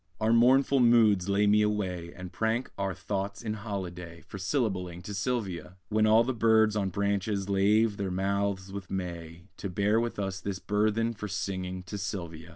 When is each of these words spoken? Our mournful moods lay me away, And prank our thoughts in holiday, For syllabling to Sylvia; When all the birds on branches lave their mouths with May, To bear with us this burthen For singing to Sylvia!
Our 0.19 0.33
mournful 0.33 0.79
moods 0.79 1.29
lay 1.29 1.45
me 1.45 1.61
away, 1.61 2.11
And 2.15 2.33
prank 2.33 2.71
our 2.75 2.95
thoughts 2.95 3.43
in 3.43 3.53
holiday, 3.53 4.21
For 4.25 4.39
syllabling 4.39 5.03
to 5.03 5.13
Sylvia; 5.13 5.77
When 5.89 6.07
all 6.07 6.23
the 6.23 6.33
birds 6.33 6.75
on 6.75 6.89
branches 6.89 7.49
lave 7.49 7.97
their 7.97 8.09
mouths 8.09 8.71
with 8.73 8.89
May, 8.89 9.43
To 9.57 9.69
bear 9.69 9.99
with 9.99 10.17
us 10.17 10.41
this 10.41 10.57
burthen 10.57 11.13
For 11.13 11.27
singing 11.27 11.83
to 11.83 11.99
Sylvia! 11.99 12.49